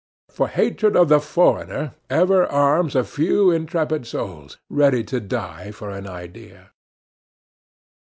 [0.31, 5.91] For hatred of the foreigner ever arms a few intrepid souls, ready to die for
[5.91, 6.71] an idea.